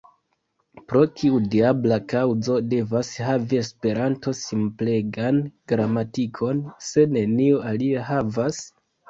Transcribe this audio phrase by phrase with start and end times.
[0.91, 5.39] Pro kiu diabla kaŭzo devas havi Esperanto simplegan
[5.75, 8.67] gramatikon, se neniu alia havas?